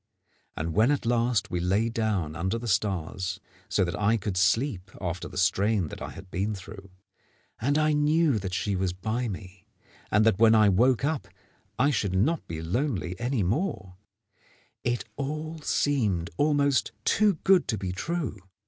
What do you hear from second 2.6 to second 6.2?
stars, so that I could sleep after the strain that I